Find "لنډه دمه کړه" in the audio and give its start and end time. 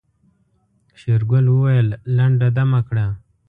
2.15-3.07